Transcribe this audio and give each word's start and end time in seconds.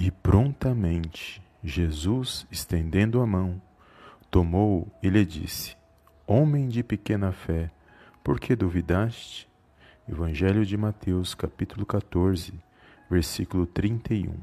E 0.00 0.12
prontamente 0.12 1.42
Jesus, 1.60 2.46
estendendo 2.52 3.20
a 3.20 3.26
mão, 3.26 3.60
tomou 4.30 4.86
e 5.02 5.08
lhe 5.08 5.24
disse: 5.24 5.76
Homem 6.24 6.68
de 6.68 6.84
pequena 6.84 7.32
fé, 7.32 7.68
por 8.22 8.38
que 8.38 8.54
duvidaste? 8.54 9.48
Evangelho 10.08 10.64
de 10.64 10.76
Mateus, 10.76 11.34
capítulo 11.34 11.84
14, 11.84 12.54
versículo 13.10 13.66
31. 13.66 14.34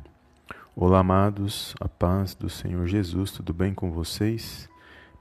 Olá, 0.75 0.99
amados, 0.99 1.73
a 1.79 1.87
paz 1.87 2.35
do 2.35 2.49
Senhor 2.49 2.85
Jesus, 2.85 3.31
tudo 3.31 3.53
bem 3.53 3.73
com 3.73 3.93
vocês? 3.93 4.67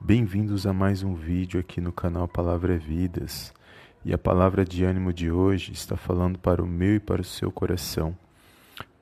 Bem-vindos 0.01 0.67
a 0.67 0.73
mais 0.73 1.05
um 1.05 1.15
vídeo 1.15 1.61
aqui 1.61 1.81
no 1.81 1.93
canal 1.93 2.27
Palavra 2.27 2.75
é 2.75 2.79
Vidas. 2.79 3.55
E 4.05 4.13
a 4.13 4.19
palavra 4.19 4.65
de 4.65 4.83
ânimo 4.83 5.13
de 5.13 5.31
hoje 5.31 5.71
está 5.71 5.97
falando 5.97 6.41
para 6.41 6.61
o 6.61 6.67
meu 6.67 6.97
e 6.97 7.01
para 7.01 7.21
o 7.21 7.25
seu 7.25 7.53
coração 7.53 8.17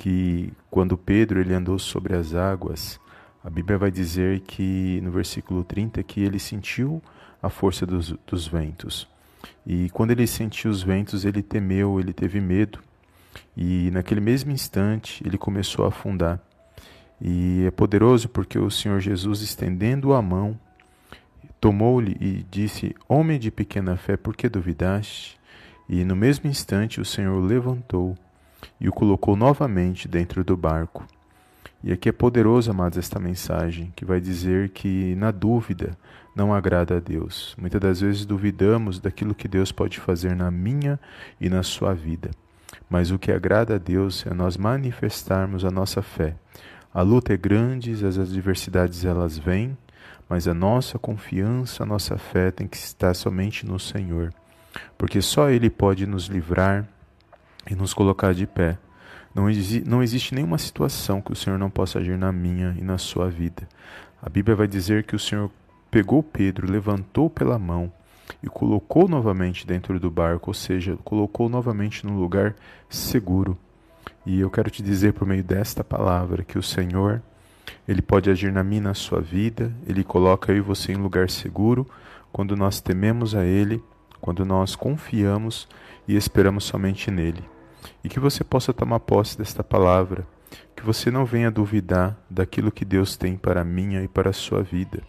que 0.02 0.52
quando 0.68 0.98
Pedro 0.98 1.40
ele 1.40 1.54
andou 1.54 1.78
sobre 1.78 2.16
as 2.16 2.34
águas, 2.34 2.98
a 3.44 3.48
Bíblia 3.48 3.78
vai 3.78 3.88
dizer 3.88 4.40
que 4.40 5.00
no 5.00 5.12
versículo 5.12 5.62
30 5.62 6.02
que 6.02 6.20
ele 6.20 6.40
sentiu 6.40 7.00
a 7.40 7.48
força 7.48 7.86
dos, 7.86 8.12
dos 8.26 8.48
ventos. 8.48 9.06
E 9.64 9.88
quando 9.90 10.10
ele 10.10 10.26
sentiu 10.26 10.72
os 10.72 10.82
ventos, 10.82 11.24
ele 11.24 11.40
temeu, 11.40 12.00
ele 12.00 12.12
teve 12.12 12.40
medo. 12.40 12.80
E 13.56 13.92
naquele 13.92 14.20
mesmo 14.20 14.50
instante, 14.50 15.22
ele 15.24 15.38
começou 15.38 15.84
a 15.84 15.88
afundar. 15.88 16.40
E 17.20 17.62
é 17.64 17.70
poderoso 17.70 18.28
porque 18.28 18.58
o 18.58 18.72
Senhor 18.72 18.98
Jesus, 18.98 19.40
estendendo 19.40 20.12
a 20.14 20.20
mão, 20.20 20.58
tomou-lhe 21.60 22.16
e 22.20 22.44
disse: 22.50 22.92
Homem 23.08 23.38
de 23.38 23.52
pequena 23.52 23.96
fé, 23.96 24.16
por 24.16 24.34
que 24.34 24.48
duvidaste? 24.48 25.38
E 25.88 26.02
no 26.02 26.16
mesmo 26.16 26.50
instante 26.50 27.00
o 27.00 27.04
Senhor 27.04 27.38
levantou 27.40 28.18
e 28.80 28.88
o 28.88 28.92
colocou 28.92 29.36
novamente 29.36 30.08
dentro 30.08 30.44
do 30.44 30.56
barco. 30.56 31.04
E 31.84 31.92
aqui 31.92 32.08
é 32.08 32.12
poderoso, 32.12 32.70
amados, 32.70 32.96
esta 32.96 33.18
mensagem, 33.18 33.92
que 33.96 34.04
vai 34.04 34.20
dizer 34.20 34.68
que 34.68 35.14
na 35.16 35.30
dúvida 35.32 35.96
não 36.34 36.54
agrada 36.54 36.96
a 36.96 37.00
Deus. 37.00 37.56
Muitas 37.58 37.80
das 37.80 38.00
vezes 38.00 38.24
duvidamos 38.24 39.00
daquilo 39.00 39.34
que 39.34 39.48
Deus 39.48 39.72
pode 39.72 39.98
fazer 39.98 40.36
na 40.36 40.50
minha 40.50 40.98
e 41.40 41.48
na 41.48 41.62
sua 41.62 41.92
vida. 41.92 42.30
Mas 42.88 43.10
o 43.10 43.18
que 43.18 43.32
agrada 43.32 43.74
a 43.74 43.78
Deus 43.78 44.24
é 44.26 44.32
nós 44.32 44.56
manifestarmos 44.56 45.64
a 45.64 45.70
nossa 45.70 46.02
fé. 46.02 46.36
A 46.94 47.02
luta 47.02 47.32
é 47.32 47.36
grande, 47.36 47.92
as 48.04 48.18
adversidades 48.18 49.04
elas 49.04 49.36
vêm, 49.38 49.76
mas 50.28 50.46
a 50.46 50.54
nossa 50.54 50.98
confiança, 50.98 51.82
a 51.82 51.86
nossa 51.86 52.16
fé 52.16 52.50
tem 52.50 52.66
que 52.66 52.76
estar 52.76 53.14
somente 53.14 53.66
no 53.66 53.78
Senhor, 53.78 54.32
porque 54.96 55.20
só 55.20 55.50
Ele 55.50 55.68
pode 55.68 56.06
nos 56.06 56.26
livrar 56.26 56.86
e 57.70 57.74
nos 57.74 57.94
colocar 57.94 58.34
de 58.34 58.46
pé. 58.46 58.78
Não, 59.34 59.48
exi 59.48 59.82
não 59.86 60.02
existe 60.02 60.34
nenhuma 60.34 60.58
situação 60.58 61.20
que 61.20 61.32
o 61.32 61.36
Senhor 61.36 61.58
não 61.58 61.70
possa 61.70 61.98
agir 61.98 62.18
na 62.18 62.30
minha 62.30 62.74
e 62.78 62.82
na 62.82 62.98
sua 62.98 63.28
vida. 63.28 63.66
A 64.20 64.28
Bíblia 64.28 64.54
vai 64.54 64.68
dizer 64.68 65.04
que 65.04 65.16
o 65.16 65.18
Senhor 65.18 65.50
pegou 65.90 66.22
Pedro, 66.22 66.70
levantou 66.70 67.28
pela 67.28 67.58
mão 67.58 67.92
e 68.42 68.46
colocou 68.46 69.08
novamente 69.08 69.66
dentro 69.66 69.98
do 69.98 70.10
barco, 70.10 70.50
ou 70.50 70.54
seja, 70.54 70.96
colocou 71.04 71.48
novamente 71.48 72.06
num 72.06 72.18
lugar 72.18 72.54
seguro. 72.88 73.56
E 74.24 74.40
eu 74.40 74.50
quero 74.50 74.70
te 74.70 74.82
dizer 74.82 75.12
por 75.12 75.26
meio 75.26 75.42
desta 75.42 75.82
palavra 75.82 76.42
que 76.42 76.58
o 76.58 76.62
Senhor, 76.62 77.22
ele 77.86 78.00
pode 78.00 78.30
agir 78.30 78.52
na 78.52 78.62
minha 78.62 78.80
e 78.80 78.84
na 78.84 78.94
sua 78.94 79.20
vida, 79.20 79.72
ele 79.86 80.04
coloca 80.04 80.52
eu 80.52 80.58
e 80.58 80.60
você 80.60 80.92
em 80.92 80.96
lugar 80.96 81.28
seguro 81.28 81.88
quando 82.32 82.56
nós 82.56 82.80
tememos 82.80 83.34
a 83.34 83.44
ele, 83.44 83.82
quando 84.22 84.44
nós 84.44 84.74
confiamos 84.74 85.68
e 86.08 86.16
esperamos 86.16 86.64
somente 86.64 87.10
nele 87.10 87.44
e 88.04 88.08
que 88.08 88.20
você 88.20 88.44
possa 88.44 88.72
tomar 88.72 89.00
posse 89.00 89.36
desta 89.36 89.62
palavra, 89.62 90.26
que 90.76 90.82
você 90.82 91.10
não 91.10 91.24
venha 91.24 91.50
duvidar 91.50 92.16
daquilo 92.30 92.72
que 92.72 92.84
Deus 92.84 93.16
tem 93.16 93.36
para 93.36 93.60
a 93.60 93.64
minha 93.64 94.02
e 94.02 94.08
para 94.08 94.30
a 94.30 94.32
sua 94.32 94.62
vida, 94.62 95.02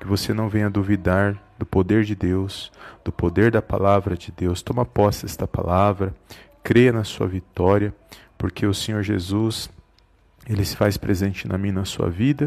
que 0.00 0.06
você 0.06 0.34
não 0.34 0.48
venha 0.48 0.68
duvidar 0.68 1.36
do 1.58 1.64
poder 1.64 2.04
de 2.04 2.14
Deus, 2.14 2.72
do 3.04 3.12
poder 3.12 3.50
da 3.50 3.62
palavra 3.62 4.16
de 4.16 4.32
Deus. 4.32 4.62
Toma 4.62 4.84
posse 4.84 5.22
desta 5.22 5.46
palavra, 5.46 6.14
creia 6.62 6.92
na 6.92 7.04
sua 7.04 7.26
vitória, 7.26 7.94
porque 8.36 8.66
o 8.66 8.74
Senhor 8.74 9.02
Jesus 9.02 9.70
ele 10.48 10.64
se 10.64 10.76
faz 10.76 10.96
presente 10.96 11.46
na 11.46 11.58
minha 11.58 11.72
e 11.72 11.74
na 11.74 11.84
sua 11.84 12.08
vida 12.08 12.46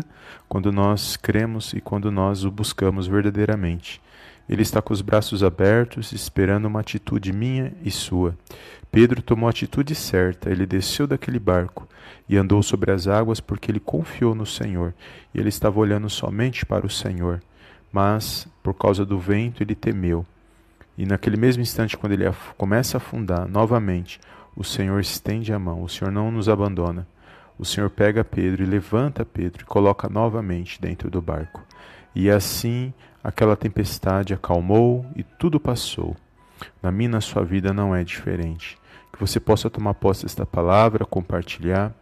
quando 0.50 0.72
nós 0.72 1.16
cremos 1.16 1.72
e 1.74 1.80
quando 1.80 2.12
nós 2.12 2.44
o 2.44 2.50
buscamos 2.50 3.06
verdadeiramente. 3.06 4.02
Ele 4.52 4.64
está 4.64 4.82
com 4.82 4.94
os 4.94 5.02
braços 5.02 5.46
abertos, 5.46 6.12
esperando 6.12 6.66
uma 6.66 6.82
atitude 6.82 7.32
minha 7.32 7.72
e 7.86 7.90
sua. 7.90 8.38
Pedro 8.92 9.22
tomou 9.22 9.48
a 9.48 9.50
atitude 9.50 9.96
certa, 9.96 10.50
ele 10.50 10.66
desceu 10.66 11.08
daquele 11.08 11.40
barco 11.40 11.88
e 12.28 12.36
andou 12.36 12.62
sobre 12.62 12.92
as 12.92 13.08
águas 13.08 13.40
porque 13.40 13.72
ele 13.72 13.80
confiou 13.80 14.36
no 14.36 14.46
Senhor, 14.46 14.94
e 15.34 15.40
ele 15.40 15.48
estava 15.48 15.80
olhando 15.80 16.10
somente 16.10 16.66
para 16.66 16.86
o 16.86 16.90
Senhor. 16.90 17.42
Mas, 17.94 18.46
por 18.62 18.74
causa 18.74 19.06
do 19.06 19.18
vento, 19.18 19.64
ele 19.64 19.74
temeu. 19.74 20.26
E 20.98 21.06
naquele 21.06 21.38
mesmo 21.38 21.62
instante, 21.62 21.96
quando 21.96 22.12
ele 22.12 22.26
começa 22.58 22.98
a 22.98 23.00
afundar 23.00 23.48
novamente, 23.48 24.20
o 24.54 24.66
Senhor 24.66 25.00
estende 25.00 25.54
a 25.54 25.60
mão, 25.60 25.82
o 25.82 25.88
Senhor 25.88 26.12
não 26.12 26.30
nos 26.30 26.50
abandona. 26.50 27.08
O 27.58 27.64
Senhor 27.64 27.90
pega 27.90 28.22
Pedro 28.22 28.64
e 28.64 28.66
levanta 28.66 29.24
Pedro 29.24 29.62
e 29.62 29.66
coloca 29.66 30.10
novamente 30.10 30.82
dentro 30.82 31.10
do 31.10 31.22
barco. 31.22 31.62
E 32.16 32.30
assim 32.30 32.94
aquela 33.24 33.56
tempestade 33.56 34.34
acalmou 34.34 35.06
e 35.16 35.24
tudo 35.24 35.60
passou. 35.60 36.16
Na 36.82 36.92
minha 36.92 37.10
na 37.10 37.22
sua 37.22 37.44
vida 37.44 37.74
não 37.74 37.96
é 37.96 38.04
diferente. 38.04 38.78
Que 39.12 39.20
você 39.20 39.40
possa 39.40 39.70
tomar 39.70 39.94
posse 39.94 40.24
desta 40.24 40.46
palavra, 40.46 41.06
compartilhar. 41.06 41.94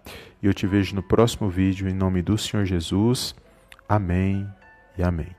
E 0.42 0.48
eu 0.48 0.53
te 0.53 0.68
vejo 0.68 0.96
no 0.96 1.03
próximo 1.03 1.50
vídeo 1.50 1.90
em 1.90 1.94
nome 1.94 2.22
do 2.22 2.38
Senhor 2.38 2.66
Jesus. 2.66 3.36
Amém 3.88 4.48
e 4.98 5.03
amém. 5.03 5.39